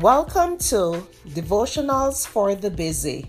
[0.00, 3.24] Welcome to Devotionals for the Busy.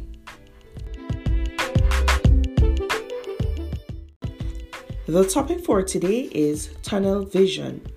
[5.05, 7.87] The topic for today is tunnel vision.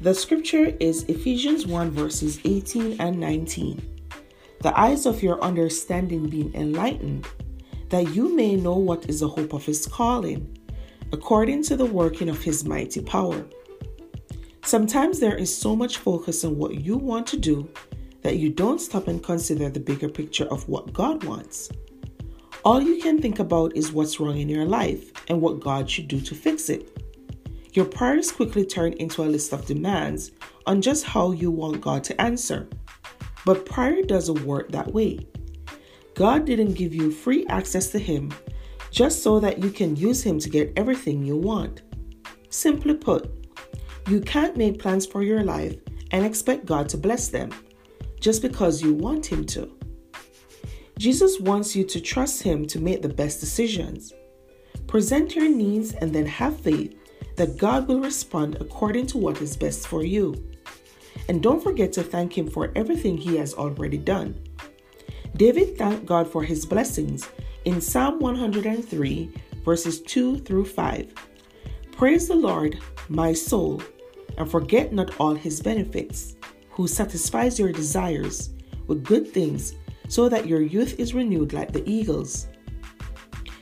[0.00, 4.06] The scripture is Ephesians 1 verses 18 and 19.
[4.62, 7.26] The eyes of your understanding being enlightened,
[7.90, 10.56] that you may know what is the hope of his calling,
[11.12, 13.44] according to the working of his mighty power.
[14.62, 17.68] Sometimes there is so much focus on what you want to do
[18.26, 21.70] that you don't stop and consider the bigger picture of what God wants.
[22.64, 26.08] All you can think about is what's wrong in your life and what God should
[26.08, 27.04] do to fix it.
[27.74, 30.32] Your prayers quickly turn into a list of demands
[30.66, 32.68] on just how you want God to answer.
[33.44, 35.28] But prayer doesn't work that way.
[36.14, 38.34] God didn't give you free access to Him
[38.90, 41.82] just so that you can use Him to get everything you want.
[42.50, 43.30] Simply put,
[44.08, 45.76] you can't make plans for your life
[46.10, 47.52] and expect God to bless them
[48.26, 49.70] just because you want Him to.
[50.98, 54.12] Jesus wants you to trust Him to make the best decisions.
[54.88, 56.98] Present your needs and then have faith
[57.36, 60.34] that God will respond according to what is best for you.
[61.28, 64.34] And don't forget to thank Him for everything He has already done.
[65.36, 67.28] David thanked God for His blessings
[67.64, 69.30] in Psalm 103,
[69.64, 71.14] verses 2 through 5.
[71.92, 73.80] Praise the Lord, my soul,
[74.36, 76.34] and forget not all His benefits
[76.76, 78.50] who satisfies your desires
[78.86, 79.74] with good things
[80.08, 82.48] so that your youth is renewed like the eagles.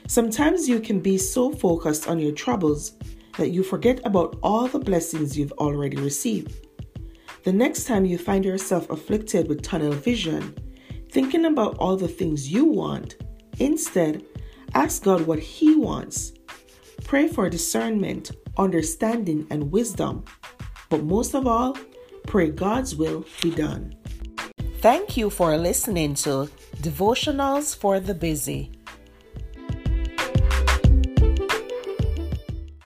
[0.07, 2.97] Sometimes you can be so focused on your troubles
[3.37, 6.67] that you forget about all the blessings you've already received.
[7.43, 10.53] The next time you find yourself afflicted with tunnel vision,
[11.09, 13.15] thinking about all the things you want,
[13.59, 14.25] instead,
[14.73, 16.33] ask God what He wants.
[17.03, 20.25] Pray for discernment, understanding, and wisdom.
[20.89, 21.77] But most of all,
[22.25, 23.95] Pray God's will be done.
[24.79, 28.71] Thank you for listening to Devotionals for the Busy.